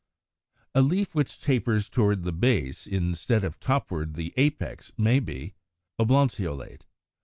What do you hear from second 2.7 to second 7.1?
instead of toward the apex may be Oblanceolate (Fig.